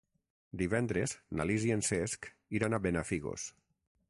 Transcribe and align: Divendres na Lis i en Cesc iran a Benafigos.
Divendres 0.61 1.13
na 1.41 1.47
Lis 1.51 1.69
i 1.69 1.75
en 1.77 1.85
Cesc 1.91 2.31
iran 2.61 2.79
a 2.79 2.81
Benafigos. 2.89 3.49